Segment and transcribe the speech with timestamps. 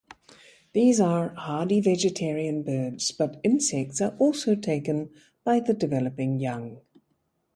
[0.73, 5.11] These are hardy vegetarian birds, but insects are also taken
[5.43, 6.81] by the developing young.